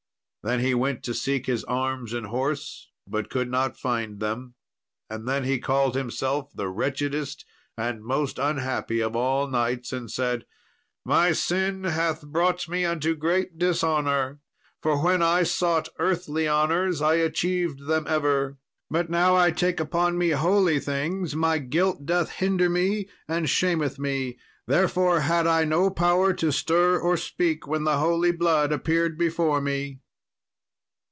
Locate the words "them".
4.19-4.55, 17.85-18.07